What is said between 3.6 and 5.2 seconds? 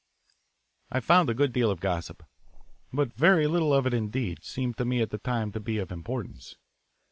of it, indeed, seemed to me at the